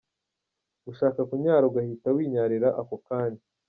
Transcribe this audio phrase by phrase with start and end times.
[0.85, 3.43] Gushaka kunyara ugahita winyarira ako kanya.